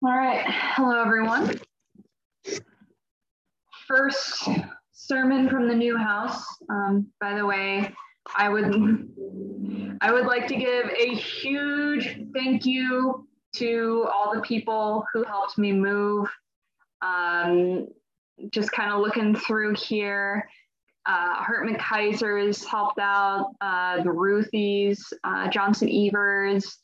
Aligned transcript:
All 0.00 0.12
right. 0.12 0.44
Hello, 0.46 1.02
everyone. 1.02 1.58
First 3.88 4.48
sermon 4.92 5.48
from 5.48 5.66
the 5.66 5.74
new 5.74 5.96
house. 5.96 6.40
Um, 6.70 7.08
by 7.20 7.34
the 7.34 7.44
way, 7.44 7.92
I 8.36 8.48
would 8.48 9.98
I 10.00 10.12
would 10.12 10.24
like 10.24 10.46
to 10.48 10.56
give 10.56 10.86
a 10.96 11.16
huge 11.16 12.20
thank 12.32 12.64
you 12.64 13.26
to 13.56 14.06
all 14.14 14.32
the 14.32 14.40
people 14.40 15.04
who 15.12 15.24
helped 15.24 15.58
me 15.58 15.72
move. 15.72 16.28
Um, 17.02 17.88
just 18.52 18.70
kind 18.70 18.92
of 18.92 19.00
looking 19.00 19.34
through 19.34 19.74
here. 19.74 20.48
Uh, 21.06 21.42
Hartman 21.42 21.74
Kaiser's 21.74 22.64
helped 22.64 23.00
out, 23.00 23.50
uh, 23.60 23.96
the 23.96 24.10
Ruthies, 24.10 25.00
uh, 25.24 25.48
Johnson 25.48 25.88
Evers, 25.90 26.78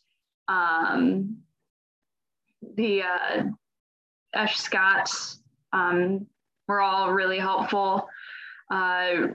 um, 0.48 1.43
the 2.76 3.02
uh, 3.02 3.42
Ash 4.34 4.58
Scotts 4.58 5.38
um, 5.72 6.26
were 6.68 6.80
all 6.80 7.12
really 7.12 7.38
helpful. 7.38 8.08
Uh, 8.70 9.28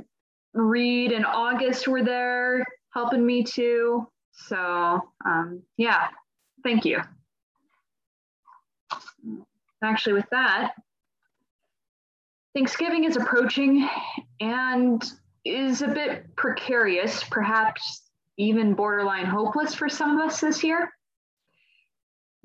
Reed 0.54 1.12
and 1.12 1.26
August 1.26 1.88
were 1.88 2.04
there 2.04 2.66
helping 2.94 3.26
me 3.26 3.44
too. 3.44 4.08
So 4.32 5.02
um, 5.26 5.62
yeah, 5.78 6.08
thank 6.64 6.86
you. 6.86 7.02
Actually, 9.84 10.14
with 10.14 10.30
that, 10.32 10.74
Thanksgiving 12.54 13.05
is 13.05 13.16
approaching 13.16 13.88
and 14.40 15.04
is 15.46 15.82
a 15.82 15.88
bit 15.88 16.36
precarious, 16.36 17.24
perhaps 17.24 18.02
even 18.38 18.74
borderline 18.74 19.26
hopeless 19.26 19.74
for 19.74 19.88
some 19.88 20.18
of 20.18 20.26
us 20.26 20.41
this 20.41 20.64
year. 20.64 20.91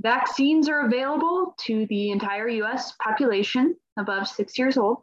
Vaccines 0.04 0.68
are 0.68 0.84
available 0.84 1.54
to 1.60 1.86
the 1.86 2.10
entire 2.10 2.46
US 2.46 2.92
population 3.02 3.74
above 3.98 4.28
six 4.28 4.58
years 4.58 4.76
old, 4.76 4.98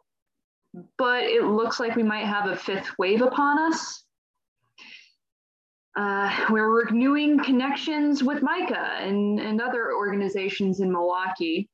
but 0.96 1.24
it 1.24 1.42
looks 1.42 1.80
like 1.80 1.96
we 1.96 2.04
might 2.04 2.24
have 2.24 2.48
a 2.48 2.56
fifth 2.56 2.88
wave 2.98 3.20
upon 3.20 3.58
us. 3.58 4.04
Uh, 5.96 6.46
we're 6.50 6.84
renewing 6.84 7.42
connections 7.42 8.22
with 8.22 8.42
MICAH 8.42 9.02
and, 9.02 9.40
and 9.40 9.60
other 9.60 9.92
organizations 9.92 10.78
in 10.80 10.90
Milwaukee. 10.90 11.68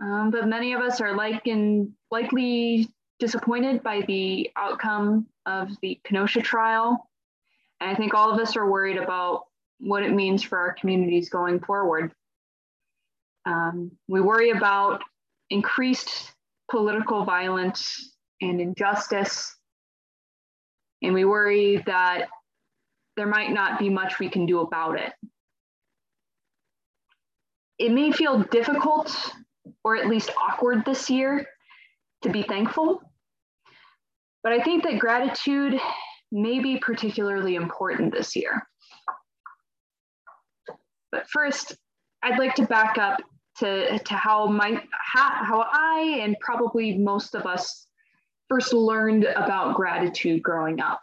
Um, 0.00 0.30
but 0.30 0.46
many 0.46 0.74
of 0.74 0.82
us 0.82 1.00
are 1.00 1.16
like 1.16 1.46
and 1.46 1.90
likely 2.10 2.88
disappointed 3.18 3.82
by 3.82 4.02
the 4.02 4.50
outcome 4.54 5.26
of 5.46 5.70
the 5.80 5.98
Kenosha 6.04 6.42
trial. 6.42 7.08
And 7.80 7.90
I 7.90 7.94
think 7.94 8.12
all 8.12 8.30
of 8.30 8.38
us 8.38 8.54
are 8.54 8.70
worried 8.70 8.98
about 8.98 9.47
what 9.80 10.02
it 10.02 10.12
means 10.12 10.42
for 10.42 10.58
our 10.58 10.74
communities 10.74 11.28
going 11.28 11.60
forward. 11.60 12.12
Um, 13.46 13.92
we 14.08 14.20
worry 14.20 14.50
about 14.50 15.02
increased 15.50 16.32
political 16.70 17.24
violence 17.24 18.14
and 18.40 18.60
injustice. 18.60 19.54
And 21.02 21.14
we 21.14 21.24
worry 21.24 21.82
that 21.86 22.28
there 23.16 23.26
might 23.26 23.52
not 23.52 23.78
be 23.78 23.88
much 23.88 24.18
we 24.18 24.28
can 24.28 24.46
do 24.46 24.60
about 24.60 24.98
it. 24.98 25.12
It 27.78 27.92
may 27.92 28.12
feel 28.12 28.40
difficult 28.42 29.32
or 29.84 29.96
at 29.96 30.08
least 30.08 30.30
awkward 30.40 30.84
this 30.84 31.08
year 31.08 31.46
to 32.22 32.30
be 32.30 32.42
thankful, 32.42 33.00
but 34.42 34.52
I 34.52 34.62
think 34.62 34.82
that 34.84 34.98
gratitude 34.98 35.80
may 36.32 36.58
be 36.58 36.78
particularly 36.78 37.54
important 37.54 38.12
this 38.12 38.34
year. 38.34 38.66
But 41.10 41.28
first, 41.28 41.76
I'd 42.22 42.38
like 42.38 42.54
to 42.56 42.66
back 42.66 42.98
up 42.98 43.20
to, 43.58 43.98
to 43.98 44.14
how 44.14 44.46
my 44.46 44.82
how, 44.92 45.44
how 45.44 45.66
I 45.72 46.20
and 46.22 46.36
probably 46.40 46.96
most 46.96 47.34
of 47.34 47.46
us 47.46 47.86
first 48.48 48.72
learned 48.72 49.24
about 49.24 49.74
gratitude 49.74 50.42
growing 50.42 50.80
up. 50.80 51.00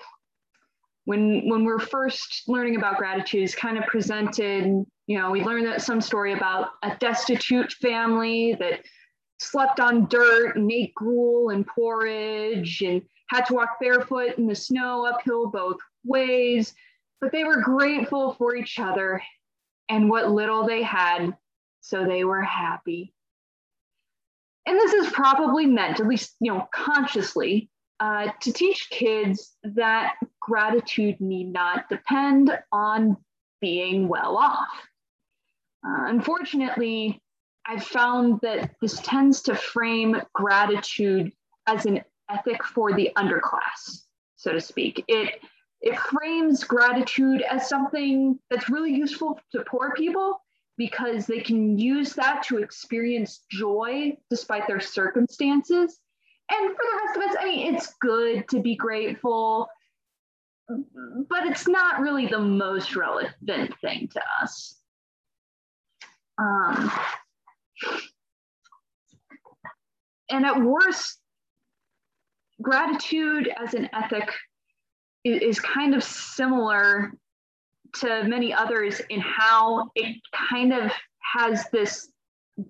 When 1.06 1.48
when 1.50 1.66
we're 1.66 1.80
first 1.80 2.44
learning 2.48 2.78
about 2.78 2.98
gratitude 2.98 3.44
is 3.44 3.56
kind 3.56 3.78
of 3.78 3.86
presented, 3.86 4.86
you 5.08 5.20
know, 5.20 5.32
we 5.32 5.44
learn 5.44 5.64
that 5.66 5.82
some 5.82 6.02
story 6.02 6.34
about 6.34 6.70
a 6.82 6.96
destitute 7.00 7.72
family 7.74 8.56
that 8.60 8.82
slept 9.40 9.80
on 9.80 10.08
dirt 10.08 10.56
and 10.56 10.72
ate 10.72 10.96
gruel 10.96 11.50
and 11.50 11.68
porridge 11.68 12.82
and 12.82 13.02
had 13.30 13.46
to 13.46 13.54
walk 13.54 13.78
barefoot 13.80 14.38
in 14.38 14.48
the 14.48 14.56
snow 14.56 15.06
uphill 15.06 15.48
both 15.48 15.78
ways, 16.04 16.74
but 17.22 17.32
they 17.32 17.44
were 17.44 17.62
grateful 17.62 18.34
for 18.34 18.56
each 18.56 18.80
other 18.80 19.22
and 19.90 20.10
what 20.10 20.32
little 20.32 20.66
they 20.66 20.84
had, 20.84 21.36
so 21.82 22.06
they 22.06 22.24
were 22.24 22.42
happy. 22.42 23.14
And 24.66 24.78
this 24.78 24.94
is 24.94 25.12
probably 25.12 25.66
meant, 25.66 26.00
at 26.00 26.08
least 26.08 26.36
you 26.40 26.52
know, 26.52 26.68
consciously, 26.74 27.70
uh, 28.00 28.30
to 28.42 28.52
teach 28.52 28.90
kids 28.90 29.56
that 29.64 30.16
gratitude 30.42 31.22
need 31.22 31.52
not 31.54 31.88
depend 31.88 32.58
on 32.72 33.18
being 33.62 34.08
well 34.08 34.38
off. 34.38 34.68
Uh, 35.86 36.08
unfortunately, 36.08 37.22
I've 37.68 37.84
found 37.84 38.40
that 38.42 38.76
this 38.82 39.00
tends 39.02 39.42
to 39.44 39.56
frame 39.56 40.22
gratitude 40.34 41.32
as 41.68 41.86
an 41.86 42.02
ethic 42.30 42.64
for 42.64 42.94
the 42.94 43.12
underclass, 43.18 44.04
so 44.36 44.52
to 44.52 44.62
speak. 44.62 45.04
It 45.08 45.40
it 45.86 45.98
frames 46.00 46.64
gratitude 46.64 47.44
as 47.44 47.70
something 47.70 48.40
that's 48.50 48.70
really 48.70 48.94
useful 48.94 49.40
to 49.52 49.64
poor 49.66 49.94
people 49.96 50.42
because 50.78 51.28
they 51.28 51.40
can 51.40 51.78
use 51.78 52.14
that 52.14 52.44
to 52.44 52.58
experience 52.58 53.46
joy 53.52 54.18
despite 54.32 54.68
their 54.68 54.80
circumstances. 54.80 56.00
And 56.52 56.76
for 56.76 56.82
the 56.82 57.00
rest 57.06 57.18
of 57.18 57.24
us, 57.24 57.36
I 57.40 57.46
mean, 57.46 57.76
it's 57.76 57.94
good 58.02 58.50
to 58.50 58.60
be 58.60 58.76
grateful, 58.76 59.68
but 60.68 61.46
it's 61.46 61.68
not 61.68 62.02
really 62.02 62.26
the 62.26 62.40
most 62.40 62.96
relevant 62.96 63.74
thing 63.80 64.10
to 64.12 64.22
us. 64.42 64.76
Um, 66.40 66.92
and 70.30 70.46
at 70.46 70.60
worst, 70.60 71.20
gratitude 72.62 73.54
as 73.64 73.76
an 73.76 73.90
ethic 73.94 74.32
is, 75.26 75.60
kind 75.60 75.96
of 75.96 76.04
similar 76.04 77.12
to 77.96 78.24
many 78.26 78.54
others 78.54 79.02
in 79.10 79.20
how 79.20 79.90
it 79.96 80.18
kind 80.50 80.74
of 80.74 80.92
has 81.34 81.66
this 81.72 82.10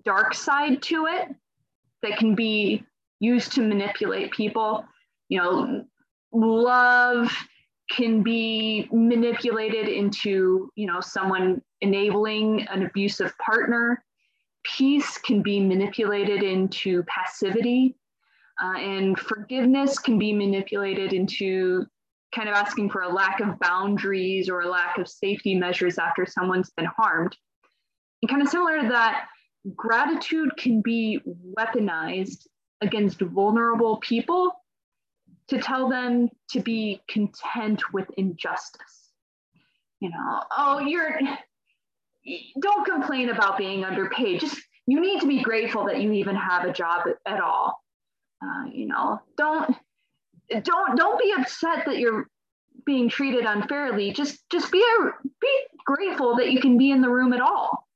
dark 0.04 0.34
side 0.34 0.82
to 0.82 1.06
it 1.06 1.28
that 2.02 2.18
can 2.18 2.34
be 2.34 2.82
used 3.20 3.52
to 3.52 3.62
manipulate 3.62 4.30
people. 4.32 4.84
You 5.28 5.38
know, 5.38 5.84
love 6.32 7.30
can 7.90 8.22
be 8.22 8.88
manipulated 8.92 9.88
into, 9.88 10.70
you 10.74 10.86
know, 10.86 11.00
someone 11.00 11.62
enabling 11.80 12.66
an 12.68 12.84
abusive 12.86 13.36
partner. 13.38 14.02
Peace 14.64 15.18
can 15.18 15.42
be 15.42 15.60
manipulated 15.60 16.42
into 16.42 17.04
passivity. 17.04 17.96
Uh, 18.62 18.78
and 18.78 19.18
forgiveness 19.18 19.98
can 19.98 20.18
be 20.18 20.32
manipulated 20.32 21.12
into 21.12 21.86
kind 22.34 22.48
of 22.48 22.54
asking 22.54 22.90
for 22.90 23.02
a 23.02 23.08
lack 23.08 23.40
of 23.40 23.58
boundaries 23.58 24.48
or 24.48 24.60
a 24.60 24.68
lack 24.68 24.98
of 24.98 25.08
safety 25.08 25.54
measures 25.54 25.98
after 25.98 26.26
someone's 26.26 26.70
been 26.70 26.86
harmed. 26.86 27.36
And 28.22 28.30
kind 28.30 28.42
of 28.42 28.48
similar 28.48 28.82
to 28.82 28.88
that, 28.88 29.26
gratitude 29.74 30.56
can 30.56 30.80
be 30.82 31.20
weaponized 31.56 32.46
against 32.80 33.20
vulnerable 33.20 33.98
people 33.98 34.52
to 35.48 35.58
tell 35.58 35.88
them 35.88 36.28
to 36.50 36.60
be 36.60 37.00
content 37.08 37.82
with 37.92 38.10
injustice. 38.16 39.12
You 40.00 40.10
know, 40.10 40.42
oh, 40.56 40.80
you're, 40.80 41.18
don't 42.60 42.84
complain 42.84 43.30
about 43.30 43.56
being 43.56 43.84
underpaid. 43.84 44.40
Just, 44.40 44.60
you 44.86 45.00
need 45.00 45.20
to 45.20 45.26
be 45.26 45.42
grateful 45.42 45.86
that 45.86 46.00
you 46.00 46.12
even 46.12 46.36
have 46.36 46.64
a 46.64 46.72
job 46.72 47.06
at 47.24 47.40
all. 47.40 47.80
Uh, 48.42 48.66
you 48.70 48.86
know, 48.86 49.20
don't, 49.36 49.74
don't 50.50 50.96
don't 50.96 51.20
be 51.20 51.32
upset 51.36 51.84
that 51.86 51.98
you're 51.98 52.28
being 52.84 53.08
treated 53.08 53.44
unfairly. 53.44 54.12
Just 54.12 54.48
just 54.50 54.70
be 54.70 54.82
a, 54.82 55.10
be 55.40 55.48
grateful 55.84 56.36
that 56.36 56.50
you 56.50 56.60
can 56.60 56.78
be 56.78 56.90
in 56.90 57.00
the 57.00 57.10
room 57.10 57.32
at 57.32 57.40
all. 57.40 57.86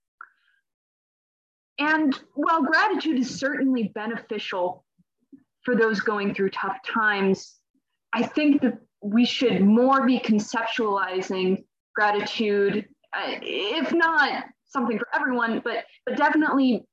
And 1.79 2.19
while 2.35 2.63
gratitude 2.63 3.19
is 3.19 3.39
certainly 3.39 3.91
beneficial 3.95 4.85
for 5.65 5.75
those 5.75 6.01
going 6.01 6.35
through 6.35 6.51
tough 6.51 6.77
times, 6.87 7.55
I 8.13 8.23
think 8.23 8.61
that 8.63 8.79
we 9.03 9.25
should 9.25 9.63
more 9.63 10.07
be 10.07 10.19
conceptualizing 10.19 11.65
gratitude, 11.95 12.87
uh, 13.17 13.37
if 13.41 13.93
not 13.93 14.45
something 14.67 14.99
for 14.99 15.09
everyone, 15.15 15.61
but 15.65 15.85
but 16.05 16.17
definitely 16.17 16.85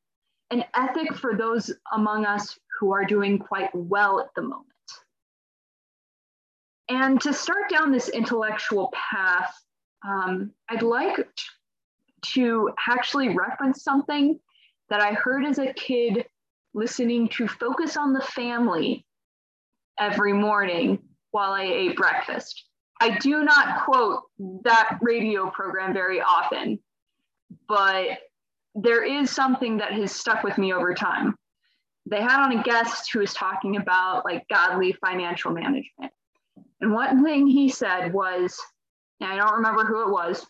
an 0.51 0.63
ethic 0.75 1.13
for 1.15 1.35
those 1.35 1.71
among 1.93 2.25
us 2.25 2.57
who 2.79 2.93
are 2.93 3.03
doing 3.03 3.37
quite 3.37 3.69
well 3.73 4.19
at 4.19 4.27
the 4.35 4.41
moment. 4.41 4.67
And 6.89 7.19
to 7.21 7.33
start 7.33 7.69
down 7.69 7.91
this 7.91 8.09
intellectual 8.09 8.93
path, 8.93 9.53
um, 10.07 10.51
I'd 10.69 10.83
like 10.83 11.27
to 12.33 12.71
actually 12.87 13.35
reference 13.35 13.83
something 13.83 14.39
that 14.89 15.01
I 15.01 15.13
heard 15.13 15.45
as 15.45 15.59
a 15.59 15.73
kid 15.73 16.25
listening 16.73 17.27
to 17.29 17.47
Focus 17.47 17.97
on 17.97 18.13
the 18.13 18.21
Family 18.21 19.05
every 19.99 20.33
morning 20.33 20.99
while 21.31 21.51
I 21.51 21.63
ate 21.63 21.97
breakfast. 21.97 22.65
I 22.99 23.17
do 23.17 23.43
not 23.43 23.83
quote 23.83 24.23
that 24.63 24.97
radio 25.01 25.49
program 25.49 25.93
very 25.93 26.21
often, 26.21 26.79
but 27.67 28.19
there 28.75 29.03
is 29.03 29.29
something 29.29 29.77
that 29.77 29.93
has 29.93 30.11
stuck 30.11 30.43
with 30.43 30.57
me 30.57 30.73
over 30.73 30.93
time. 30.93 31.35
They 32.05 32.21
had 32.21 32.43
on 32.43 32.57
a 32.57 32.63
guest 32.63 33.11
who 33.11 33.19
was 33.19 33.33
talking 33.33 33.75
about 33.75 34.23
like 34.23 34.47
godly 34.47 34.93
financial 34.93 35.51
management. 35.51 36.11
And 36.81 36.93
one 36.93 37.23
thing 37.23 37.47
he 37.47 37.69
said 37.69 38.13
was, 38.13 38.59
and 39.19 39.31
I 39.31 39.35
don't 39.35 39.55
remember 39.55 39.83
who 39.83 40.03
it 40.03 40.11
was, 40.11 40.45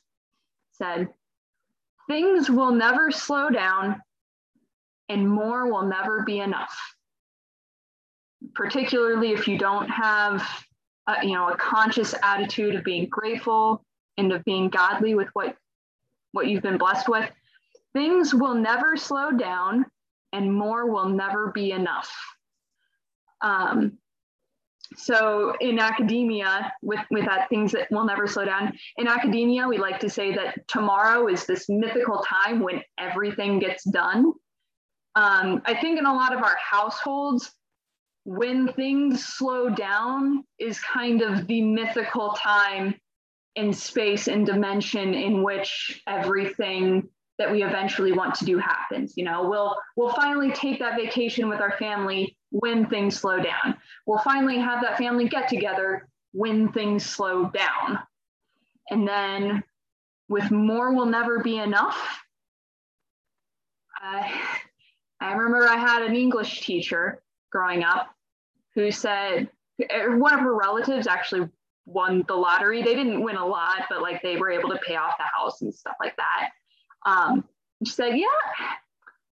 said, 0.73 1.07
things 2.07 2.49
will 2.49 2.71
never 2.71 3.11
slow 3.11 3.49
down 3.49 4.01
and 5.09 5.29
more 5.29 5.71
will 5.71 5.83
never 5.83 6.23
be 6.23 6.39
enough. 6.39 6.75
Particularly 8.53 9.31
if 9.31 9.47
you 9.47 9.57
don't 9.57 9.89
have 9.89 10.47
a, 11.07 11.25
you 11.25 11.33
know, 11.33 11.49
a 11.49 11.57
conscious 11.57 12.13
attitude 12.21 12.75
of 12.75 12.83
being 12.83 13.07
grateful 13.09 13.83
and 14.17 14.31
of 14.31 14.43
being 14.43 14.69
godly 14.69 15.15
with 15.15 15.29
what, 15.33 15.55
what 16.33 16.47
you've 16.47 16.63
been 16.63 16.77
blessed 16.77 17.07
with, 17.07 17.29
things 17.93 18.33
will 18.33 18.53
never 18.53 18.97
slow 18.97 19.31
down 19.31 19.85
and 20.33 20.53
more 20.53 20.91
will 20.91 21.09
never 21.09 21.51
be 21.51 21.71
enough. 21.71 22.13
Um, 23.41 23.97
so 24.95 25.53
in 25.59 25.79
academia, 25.79 26.71
with, 26.81 26.99
with 27.11 27.25
that 27.25 27.49
things 27.49 27.71
that 27.73 27.91
will 27.91 28.05
never 28.05 28.27
slow 28.27 28.45
down, 28.45 28.77
in 28.97 29.07
academia, 29.07 29.67
we 29.67 29.77
like 29.77 29.99
to 29.99 30.09
say 30.09 30.33
that 30.35 30.67
tomorrow 30.67 31.27
is 31.27 31.45
this 31.45 31.67
mythical 31.69 32.23
time 32.27 32.61
when 32.61 32.81
everything 32.99 33.59
gets 33.59 33.83
done. 33.83 34.33
Um, 35.15 35.61
I 35.65 35.75
think 35.79 35.97
in 35.97 36.05
a 36.05 36.13
lot 36.13 36.33
of 36.33 36.43
our 36.43 36.55
households, 36.57 37.51
when 38.23 38.71
things 38.73 39.25
slow 39.25 39.69
down 39.69 40.43
is 40.59 40.79
kind 40.81 41.21
of 41.21 41.47
the 41.47 41.61
mythical 41.61 42.31
time 42.31 42.93
in 43.55 43.73
space 43.73 44.27
and 44.27 44.45
dimension 44.45 45.13
in 45.13 45.41
which 45.43 46.01
everything 46.07 47.09
that 47.39 47.51
we 47.51 47.63
eventually 47.63 48.11
want 48.11 48.35
to 48.35 48.45
do 48.45 48.57
happens 48.57 49.13
you 49.17 49.23
know 49.23 49.49
we'll 49.49 49.75
we'll 49.95 50.13
finally 50.13 50.51
take 50.51 50.79
that 50.79 50.95
vacation 50.95 51.49
with 51.49 51.59
our 51.59 51.75
family 51.77 52.36
when 52.51 52.85
things 52.87 53.19
slow 53.19 53.37
down 53.37 53.75
we'll 54.05 54.19
finally 54.19 54.57
have 54.57 54.81
that 54.81 54.97
family 54.97 55.27
get 55.27 55.47
together 55.47 56.07
when 56.31 56.71
things 56.71 57.05
slow 57.05 57.49
down 57.49 57.99
and 58.89 59.07
then 59.07 59.63
with 60.29 60.49
more 60.51 60.93
will 60.93 61.05
never 61.05 61.39
be 61.39 61.57
enough 61.57 62.19
uh, 64.03 64.27
i 65.19 65.33
remember 65.33 65.67
i 65.67 65.77
had 65.77 66.01
an 66.01 66.15
english 66.15 66.61
teacher 66.61 67.21
growing 67.51 67.83
up 67.83 68.09
who 68.75 68.91
said 68.91 69.49
er, 69.93 70.17
one 70.17 70.33
of 70.33 70.39
her 70.39 70.55
relatives 70.55 71.07
actually 71.07 71.49
won 71.87 72.23
the 72.27 72.35
lottery. 72.35 72.83
They 72.83 72.93
didn't 72.93 73.23
win 73.23 73.37
a 73.37 73.45
lot, 73.45 73.85
but 73.89 74.01
like 74.01 74.21
they 74.21 74.37
were 74.37 74.51
able 74.51 74.69
to 74.69 74.79
pay 74.85 74.95
off 74.95 75.17
the 75.17 75.23
house 75.23 75.61
and 75.61 75.73
stuff 75.73 75.95
like 75.99 76.15
that. 76.17 76.49
Um, 77.05 77.45
she 77.83 77.91
said, 77.91 78.17
"Yeah, 78.17 78.25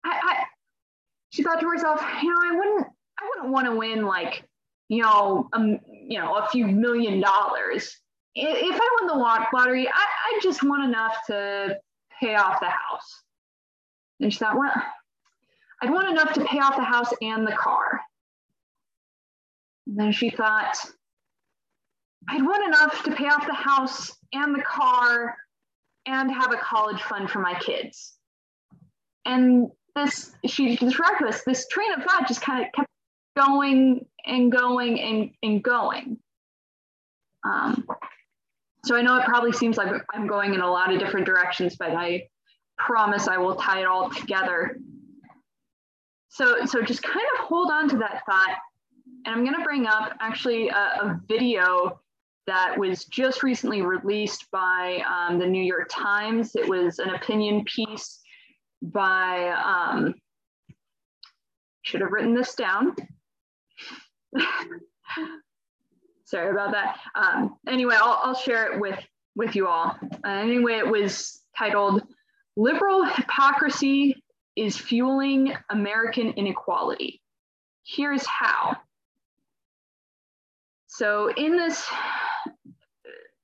I, 0.06 0.12
I." 0.12 0.44
She 1.32 1.44
thought 1.44 1.60
to 1.60 1.68
herself, 1.68 2.02
"You 2.22 2.30
know, 2.30 2.40
I 2.42 2.56
wouldn't, 2.56 2.88
I 3.24 3.30
wouldn't 3.30 3.54
want 3.54 3.68
to 3.68 3.76
win 3.76 4.06
like, 4.06 4.48
you 4.90 5.02
know, 5.02 5.50
um, 5.54 5.80
you 5.92 6.20
know, 6.20 6.36
a 6.36 6.48
few 6.50 6.68
million 6.68 7.22
dollars. 7.22 7.98
If 8.36 8.76
I 8.76 8.90
won 9.00 9.08
the 9.08 9.24
lottery, 9.24 9.88
I, 9.88 9.92
I 9.92 10.40
just 10.42 10.64
want 10.64 10.84
enough 10.84 11.16
to 11.28 11.78
pay 12.20 12.36
off 12.36 12.60
the 12.60 12.70
house." 12.70 13.24
And 14.20 14.34
she 14.34 14.40
thought, 14.40 14.58
"Well, 14.58 14.74
I'd 15.82 15.92
want 15.92 16.10
enough 16.10 16.34
to 16.34 16.46
pay 16.46 16.60
off 16.60 16.76
the 16.76 16.84
house 16.84 17.14
and 17.22 17.48
the 17.48 17.56
car." 17.56 18.02
And 19.88 19.98
then 19.98 20.12
she 20.12 20.30
thought, 20.30 20.78
I'd 22.30 22.46
want 22.46 22.66
enough 22.68 23.04
to 23.04 23.12
pay 23.12 23.28
off 23.28 23.46
the 23.46 23.54
house 23.54 24.16
and 24.32 24.56
the 24.56 24.62
car 24.62 25.36
and 26.06 26.32
have 26.32 26.54
a 26.54 26.58
college 26.58 27.02
fund 27.02 27.30
for 27.30 27.40
my 27.40 27.54
kids. 27.60 28.14
And 29.26 29.70
this, 29.96 30.34
she 30.46 30.76
described 30.76 31.18
this, 31.22 31.44
this 31.46 31.68
train 31.68 31.94
of 31.94 32.04
thought 32.04 32.28
just 32.28 32.42
kind 32.42 32.66
of 32.66 32.72
kept 32.74 32.90
going 33.36 34.06
and 34.26 34.52
going 34.52 35.00
and, 35.00 35.32
and 35.42 35.64
going. 35.64 36.18
Um, 37.44 37.88
so 38.86 38.96
I 38.96 39.02
know 39.02 39.18
it 39.18 39.26
probably 39.26 39.52
seems 39.54 39.78
like 39.78 39.90
I'm 40.14 40.28
going 40.28 40.54
in 40.54 40.62
a 40.62 40.70
lot 40.70 40.94
of 40.94 41.00
different 41.00 41.26
directions, 41.26 41.76
but 41.76 41.92
I 41.92 42.28
promise 42.78 43.28
I 43.28 43.38
will 43.38 43.56
tie 43.56 43.82
it 43.82 43.86
all 43.86 44.10
together. 44.10 44.78
So, 46.30 46.66
so 46.66 46.82
just 46.82 47.04
kind 47.04 47.26
of 47.36 47.46
hold 47.46 47.72
on 47.72 47.90
to 47.90 47.98
that 47.98 48.24
thought 48.26 48.58
and 49.26 49.36
I'm 49.36 49.44
going 49.44 49.56
to 49.56 49.64
bring 49.64 49.88
up 49.88 50.14
actually 50.20 50.70
a, 50.70 50.76
a, 50.76 51.22
video 51.28 52.00
that 52.46 52.78
was 52.78 53.06
just 53.06 53.42
recently 53.42 53.82
released 53.82 54.52
by 54.52 55.02
um, 55.08 55.40
the 55.40 55.46
New 55.46 55.64
York 55.64 55.88
Times. 55.90 56.56
It 56.56 56.68
was 56.68 57.00
an 57.00 57.12
opinion 57.12 57.64
piece 57.64 58.20
by, 58.82 59.50
um, 59.64 60.16
should 61.84 62.02
have 62.02 62.12
written 62.12 62.34
this 62.34 62.54
down. 62.56 62.96
Sorry 66.26 66.50
about 66.50 66.72
that. 66.72 66.98
Um, 67.16 67.58
anyway, 67.68 67.96
I'll, 68.00 68.20
I'll, 68.24 68.36
share 68.36 68.72
it 68.72 68.80
with, 68.80 69.00
with 69.36 69.56
you 69.56 69.68
all. 69.68 69.96
Uh, 70.26 70.30
anyway, 70.30 70.78
it 70.78 70.88
was 70.88 71.42
titled 71.58 72.02
Liberal 72.56 73.06
Hypocrisy 73.06 74.24
is 74.56 74.78
Fueling 74.78 75.54
American 75.70 76.32
Inequality. 76.34 77.22
Here's 77.86 78.26
how. 78.26 78.78
So 80.88 81.32
in 81.34 81.58
this 81.58 81.90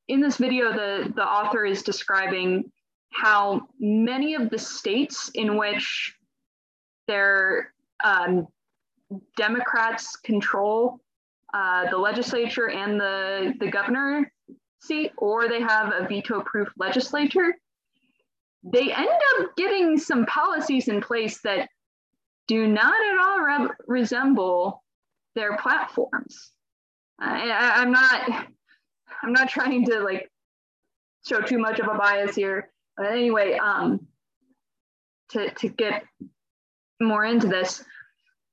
in 0.08 0.22
this 0.22 0.38
video, 0.38 0.74
the, 0.74 1.12
the 1.16 1.24
author 1.24 1.66
is 1.66 1.84
describing 1.84 2.72
how 3.12 3.68
many 3.80 4.34
of 4.34 4.50
the 4.50 4.58
states 4.58 5.30
in 5.36 5.56
which 5.56 6.16
their 7.08 7.74
um, 8.04 8.48
Democrats 9.38 10.16
control 10.18 11.00
uh, 11.54 11.90
the 11.90 11.98
legislature 11.98 12.70
and 12.70 13.00
the, 13.00 13.54
the 13.60 13.70
governor 13.70 14.32
seat, 14.82 15.12
or 15.18 15.48
they 15.48 15.62
have 15.62 15.94
a 15.94 16.08
veto 16.08 16.42
proof 16.42 16.70
legislature, 16.78 17.56
they 18.64 18.92
end 18.94 19.10
up 19.40 19.56
getting 19.56 19.98
some 19.98 20.26
policies 20.26 20.88
in 20.88 21.02
place 21.02 21.42
that 21.42 21.70
do 22.48 22.68
not 22.68 22.94
at 22.94 23.18
all 23.20 23.40
re- 23.40 23.76
resemble 23.88 24.84
their 25.36 25.58
platforms. 25.58 26.52
I, 27.20 27.52
I'm 27.76 27.92
not 27.92 28.48
I'm 29.22 29.34
not 29.34 29.50
trying 29.50 29.86
to 29.86 30.00
like 30.00 30.30
show 31.28 31.42
too 31.42 31.58
much 31.58 31.80
of 31.80 31.88
a 31.88 31.98
bias 31.98 32.36
here. 32.36 32.70
But 32.98 33.08
anyway, 33.08 33.58
um, 33.58 34.08
to, 35.30 35.50
to 35.52 35.70
get 35.70 36.04
more 37.02 37.24
into 37.26 37.48
this, 37.48 37.84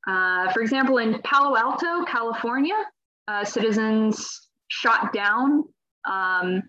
uh, 0.06 0.52
for 0.52 0.60
example, 0.60 0.98
in 0.98 1.20
Palo 1.22 1.56
Alto, 1.56 2.04
California, 2.04 2.76
uh, 3.28 3.44
citizens 3.44 4.48
shot 4.68 5.12
down 5.12 5.64
um, 6.08 6.62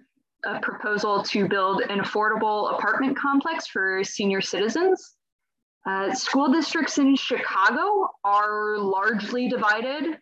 a 0.45 0.59
proposal 0.59 1.21
to 1.23 1.47
build 1.47 1.81
an 1.81 1.99
affordable 1.99 2.73
apartment 2.73 3.17
complex 3.17 3.67
for 3.67 4.03
senior 4.03 4.41
citizens. 4.41 5.15
Uh, 5.85 6.13
school 6.13 6.51
districts 6.51 6.97
in 6.97 7.15
Chicago 7.15 8.09
are 8.23 8.77
largely 8.77 9.47
divided 9.47 10.17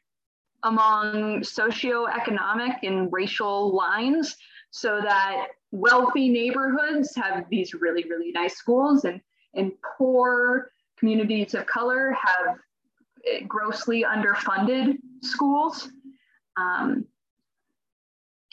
among 0.64 1.42
socioeconomic 1.42 2.76
and 2.84 3.12
racial 3.12 3.76
lines 3.76 4.36
so 4.72 5.00
that 5.02 5.48
wealthy 5.72 6.30
neighborhoods 6.30 7.16
have 7.16 7.46
these 7.50 7.74
really, 7.74 8.04
really 8.10 8.32
nice 8.32 8.58
schools 8.58 9.06
and, 9.06 9.22
and 9.54 9.72
poor 9.98 10.72
communities 10.98 11.54
of 11.54 11.66
color 11.66 12.12
have 12.12 12.58
grossly 13.48 14.04
underfunded 14.04 14.98
schools. 15.22 15.90
Um, 16.58 17.06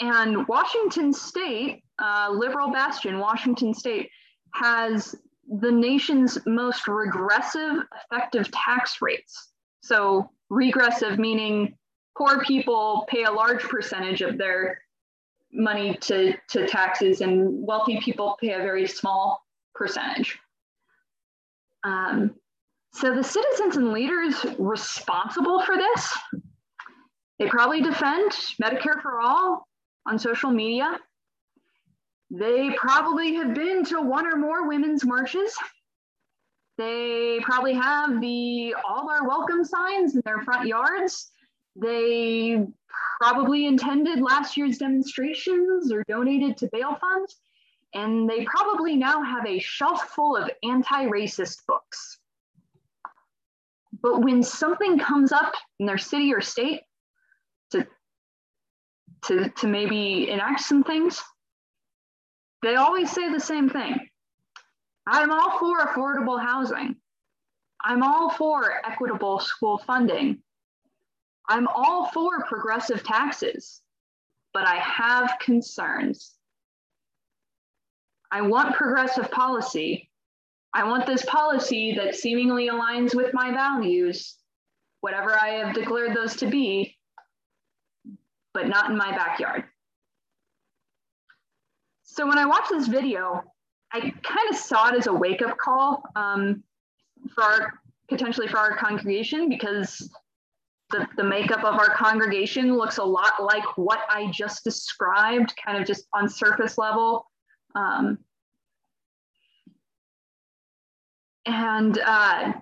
and 0.01 0.47
Washington 0.49 1.13
State, 1.13 1.85
uh, 2.03 2.31
liberal 2.33 2.71
bastion, 2.73 3.19
Washington 3.19 3.73
State, 3.75 4.11
has 4.55 5.15
the 5.61 5.71
nation's 5.71 6.39
most 6.47 6.89
regressive 6.89 7.85
effective 8.05 8.51
tax 8.51 9.01
rates. 9.01 9.51
So, 9.83 10.31
regressive 10.51 11.19
meaning 11.19 11.77
poor 12.17 12.43
people 12.45 13.07
pay 13.09 13.25
a 13.25 13.31
large 13.31 13.63
percentage 13.63 14.23
of 14.23 14.39
their 14.39 14.83
money 15.53 15.97
to, 16.01 16.35
to 16.49 16.67
taxes 16.67 17.21
and 17.21 17.67
wealthy 17.67 18.01
people 18.01 18.37
pay 18.41 18.53
a 18.53 18.59
very 18.59 18.87
small 18.87 19.45
percentage. 19.75 20.39
Um, 21.85 22.35
so 22.95 23.15
the 23.15 23.25
citizens 23.25 23.77
and 23.77 23.93
leaders 23.93 24.45
responsible 24.59 25.63
for 25.63 25.77
this, 25.77 26.19
they 27.39 27.49
probably 27.49 27.81
defend 27.81 28.33
Medicare 28.63 29.01
for 29.01 29.21
all 29.21 29.67
on 30.07 30.19
social 30.19 30.51
media. 30.51 30.99
They 32.31 32.71
probably 32.77 33.35
have 33.35 33.55
been 33.55 33.85
to 33.87 34.01
one 34.01 34.27
or 34.27 34.37
more 34.37 34.69
women's 34.69 35.05
marches. 35.05 35.57
They 36.79 37.41
probably 37.43 37.75
have 37.75 38.21
the 38.21 38.75
all 38.89 39.11
are 39.11 39.27
welcome 39.27 39.65
signs 39.65 40.15
in 40.15 40.23
their 40.25 40.43
front 40.43 40.67
yards. 40.67 41.31
They 41.77 42.65
probably 43.21 43.69
attended 43.69 44.21
last 44.21 44.57
year's 44.57 44.79
demonstrations 44.79 45.93
or 45.93 46.05
donated 46.09 46.57
to 46.59 46.69
bail 46.73 46.97
funds. 47.01 47.37
And 47.95 48.29
they 48.29 48.45
probably 48.45 48.97
now 48.97 49.23
have 49.23 49.47
a 49.47 49.59
shelf 49.59 50.09
full 50.15 50.37
of 50.37 50.51
anti 50.63 51.07
racist 51.07 51.67
books. 51.67 52.19
But 54.03 54.21
when 54.21 54.43
something 54.43 54.99
comes 54.99 55.33
up 55.33 55.55
in 55.79 55.87
their 55.87 55.99
city 55.99 56.35
or 56.35 56.41
state 56.41 56.81
to, 57.71 57.87
to, 59.27 59.49
to 59.49 59.67
maybe 59.67 60.29
enact 60.29 60.61
some 60.61 60.83
things, 60.83 61.23
they 62.63 62.75
always 62.75 63.11
say 63.11 63.33
the 63.33 63.41
same 63.41 63.69
thing. 63.69 64.09
I'm 65.07 65.31
all 65.31 65.59
for 65.59 65.79
affordable 65.81 66.41
housing. 66.41 66.97
I'm 67.85 68.03
all 68.03 68.31
for 68.31 68.81
equitable 68.85 69.41
school 69.41 69.79
funding. 69.79 70.39
I'm 71.49 71.67
all 71.67 72.07
for 72.11 72.45
progressive 72.45 73.03
taxes, 73.03 73.83
but 74.55 74.67
I 74.67 74.77
have 74.77 75.39
concerns. 75.41 76.35
I 78.31 78.43
want 78.43 78.77
progressive 78.77 79.31
policy. 79.31 80.09
I 80.75 80.85
want 80.85 81.07
this 81.07 81.25
policy 81.27 81.93
that 81.97 82.15
seemingly 82.15 82.69
aligns 82.69 83.15
with 83.15 83.35
my 83.35 83.51
values, 83.51 84.37
whatever 85.01 85.39
I 85.39 85.49
have 85.51 85.75
declared 85.75 86.17
those 86.17 86.37
to 86.37 86.47
be, 86.47 86.97
but 88.55 88.69
not 88.69 88.91
in 88.91 88.97
my 88.97 89.11
backyard. 89.11 89.65
So 92.05 92.27
when 92.27 92.39
I 92.39 92.47
watched 92.47 92.71
this 92.71 92.89
video, 92.89 93.43
I 93.93 94.01
kind 94.01 94.51
of 94.51 94.57
saw 94.57 94.89
it 94.89 94.97
as 94.97 95.07
a 95.07 95.13
wake 95.13 95.43
up 95.43 95.59
call 95.59 96.03
um, 96.17 96.63
for 97.35 97.43
our, 97.43 97.73
potentially 98.09 98.49
for 98.49 98.59
our 98.59 98.77
congregation 98.77 99.49
because 99.49 100.11
the, 100.91 101.07
the 101.17 101.25
makeup 101.25 101.65
of 101.65 101.75
our 101.75 101.91
congregation 101.95 102.77
looks 102.77 102.99
a 102.99 103.05
lot 103.05 103.43
like 103.43 103.65
what 103.77 104.01
I 104.09 104.31
just 104.31 104.65
described, 104.65 105.55
kind 105.63 105.79
of 105.79 105.87
just 105.87 106.07
on 106.15 106.29
surface 106.29 106.79
level. 106.79 107.27
Um, 107.75 108.19
and 111.47 111.99
uh, 111.99 112.53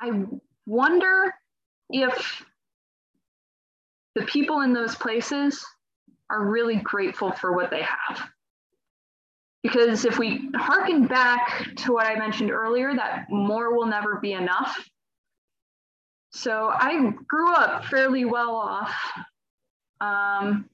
I 0.00 0.24
wonder 0.66 1.34
if 1.90 2.44
the 4.14 4.22
people 4.22 4.60
in 4.60 4.72
those 4.72 4.94
places 4.94 5.64
are 6.30 6.44
really 6.44 6.76
grateful 6.76 7.32
for 7.32 7.52
what 7.52 7.70
they 7.70 7.82
have. 7.82 8.28
Because 9.62 10.04
if 10.04 10.18
we 10.18 10.50
harken 10.54 11.06
back 11.06 11.74
to 11.76 11.92
what 11.92 12.06
I 12.06 12.16
mentioned 12.16 12.50
earlier, 12.50 12.94
that 12.94 13.26
more 13.30 13.74
will 13.74 13.86
never 13.86 14.16
be 14.16 14.32
enough. 14.32 14.78
So 16.32 16.70
I 16.72 17.12
grew 17.26 17.54
up 17.54 17.84
fairly 17.86 18.24
well 18.24 18.54
off. 18.54 18.94
Um, 20.00 20.68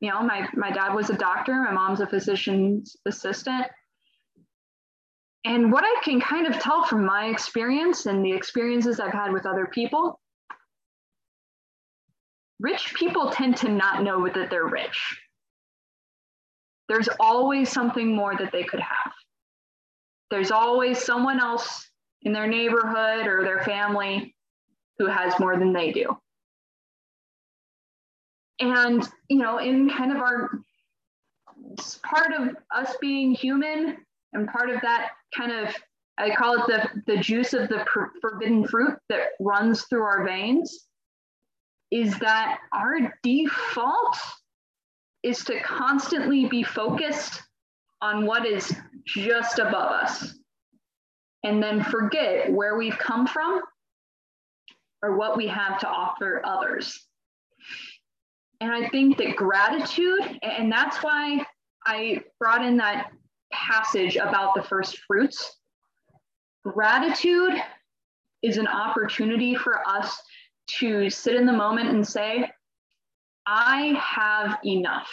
you 0.00 0.10
know, 0.10 0.22
my, 0.22 0.48
my 0.54 0.70
dad 0.70 0.94
was 0.94 1.10
a 1.10 1.16
doctor, 1.16 1.52
my 1.52 1.72
mom's 1.72 2.00
a 2.00 2.06
physician's 2.06 2.96
assistant. 3.06 3.66
And 5.44 5.72
what 5.72 5.84
I 5.84 6.00
can 6.04 6.20
kind 6.20 6.46
of 6.46 6.60
tell 6.60 6.84
from 6.84 7.06
my 7.06 7.26
experience 7.26 8.06
and 8.06 8.24
the 8.24 8.32
experiences 8.32 9.00
I've 9.00 9.12
had 9.12 9.32
with 9.32 9.46
other 9.46 9.66
people, 9.66 10.20
rich 12.58 12.94
people 12.94 13.30
tend 13.30 13.56
to 13.58 13.70
not 13.70 14.02
know 14.02 14.28
that 14.28 14.50
they're 14.50 14.66
rich. 14.66 15.18
There's 16.88 17.08
always 17.18 17.70
something 17.70 18.14
more 18.14 18.36
that 18.36 18.52
they 18.52 18.64
could 18.64 18.80
have. 18.80 19.12
There's 20.30 20.50
always 20.50 21.02
someone 21.02 21.40
else 21.40 21.88
in 22.22 22.32
their 22.32 22.46
neighborhood 22.46 23.26
or 23.26 23.42
their 23.42 23.64
family 23.64 24.34
who 24.98 25.06
has 25.06 25.38
more 25.40 25.58
than 25.58 25.72
they 25.72 25.92
do. 25.92 26.16
And, 28.60 29.08
you 29.28 29.38
know, 29.38 29.58
in 29.58 29.88
kind 29.88 30.12
of 30.12 30.18
our 30.18 30.50
part 32.02 32.32
of 32.34 32.56
us 32.74 32.94
being 33.00 33.32
human 33.32 33.96
and 34.32 34.48
part 34.48 34.70
of 34.70 34.80
that 34.82 35.10
kind 35.36 35.52
of 35.52 35.74
I 36.18 36.34
call 36.34 36.56
it 36.56 36.66
the, 36.66 37.14
the 37.14 37.20
juice 37.20 37.54
of 37.54 37.68
the 37.68 37.84
forbidden 38.20 38.66
fruit 38.66 38.98
that 39.08 39.30
runs 39.40 39.84
through 39.84 40.02
our 40.02 40.24
veins 40.24 40.86
is 41.90 42.18
that 42.18 42.58
our 42.72 43.14
default 43.22 44.18
is 45.22 45.44
to 45.44 45.60
constantly 45.60 46.46
be 46.46 46.62
focused 46.62 47.42
on 48.02 48.26
what 48.26 48.46
is 48.46 48.74
just 49.06 49.58
above 49.58 49.92
us 49.92 50.34
and 51.42 51.62
then 51.62 51.82
forget 51.84 52.52
where 52.52 52.76
we've 52.76 52.98
come 52.98 53.26
from 53.26 53.62
or 55.02 55.16
what 55.16 55.36
we 55.36 55.46
have 55.46 55.78
to 55.80 55.88
offer 55.88 56.42
others. 56.44 57.06
And 58.60 58.70
I 58.70 58.88
think 58.90 59.16
that 59.18 59.36
gratitude, 59.36 60.38
and 60.42 60.70
that's 60.70 60.98
why 60.98 61.44
I 61.86 62.22
brought 62.38 62.62
in 62.62 62.76
that 62.76 63.10
passage 63.52 64.16
about 64.16 64.54
the 64.54 64.62
first 64.62 64.98
fruits. 65.06 65.56
Gratitude 66.64 67.54
is 68.42 68.56
an 68.56 68.66
opportunity 68.66 69.54
for 69.54 69.86
us 69.88 70.20
to 70.78 71.10
sit 71.10 71.34
in 71.34 71.46
the 71.46 71.52
moment 71.52 71.90
and 71.90 72.06
say, 72.06 72.50
I 73.46 73.98
have 73.98 74.58
enough. 74.64 75.10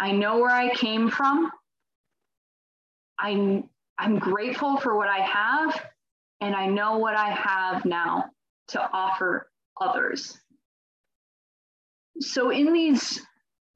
I 0.00 0.12
know 0.12 0.38
where 0.38 0.50
I 0.50 0.74
came 0.74 1.10
from. 1.10 1.50
I'm, 3.18 3.68
I'm 3.98 4.18
grateful 4.18 4.78
for 4.78 4.96
what 4.96 5.08
I 5.08 5.20
have, 5.20 5.84
and 6.40 6.54
I 6.54 6.66
know 6.66 6.98
what 6.98 7.16
I 7.16 7.30
have 7.30 7.84
now 7.84 8.26
to 8.68 8.90
offer 8.92 9.50
others. 9.80 10.38
So, 12.20 12.50
in 12.50 12.72
these 12.72 13.20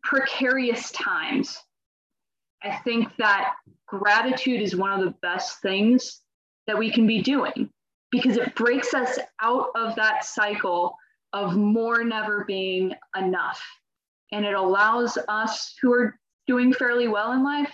precarious 0.03 0.91
times, 0.93 1.59
I 2.65 2.77
think 2.85 3.09
that 3.19 3.55
gratitude 3.87 4.63
is 4.63 4.77
one 4.77 4.93
of 4.93 5.05
the 5.05 5.15
best 5.23 5.61
things 5.61 6.21
that 6.67 6.79
we 6.79 6.91
can 6.91 7.07
be 7.07 7.21
doing 7.21 7.71
because 8.11 8.37
it 8.37 8.55
breaks 8.55 8.95
us 8.95 9.19
out 9.41 9.69
of 9.75 9.97
that 9.97 10.25
cycle 10.25 10.97
of 11.33 11.57
more 11.57 12.05
never 12.05 12.45
being 12.45 12.95
enough. 13.17 13.61
And 14.33 14.45
it 14.45 14.55
allows 14.55 15.19
us 15.29 15.75
who 15.81 15.93
are 15.93 16.19
doing 16.47 16.73
fairly 16.73 17.09
well 17.09 17.33
in 17.33 17.43
life 17.43 17.71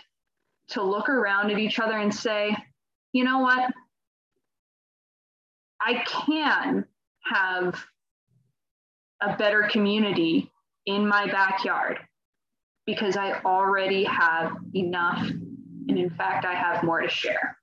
to 0.69 0.83
look 0.83 1.09
around 1.09 1.51
at 1.51 1.59
each 1.59 1.79
other 1.79 1.99
and 1.99 2.15
say, 2.15 2.57
you 3.13 3.25
know 3.25 3.41
what? 3.41 3.71
I 5.81 6.05
can 6.05 6.85
have 7.25 7.85
a 9.21 9.37
better 9.37 9.69
community 9.71 10.51
in 10.87 11.07
my 11.07 11.27
backyard 11.27 11.99
because 12.89 13.19
I 13.19 13.39
already 13.45 14.03
have 14.05 14.51
enough. 14.75 15.21
And 15.21 15.99
in 15.99 16.09
fact, 16.09 16.47
I 16.47 16.55
have 16.55 16.83
more 16.83 17.03
to 17.03 17.09
share. 17.11 17.58